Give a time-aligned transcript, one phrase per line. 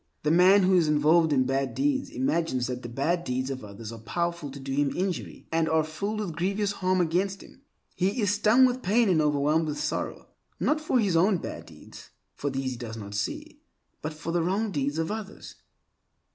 [0.23, 3.91] The man who is involved in bad deeds imagines that the bad deeds of others
[3.91, 7.61] are powerful to do him injury and are filled with grievous harm against him.
[7.93, 10.29] He is stung with pain and overwhelmed with sorrow,
[10.59, 13.61] not for his own bad deeds (for these he does not see)
[14.01, 15.57] but for the wrong deeds of others.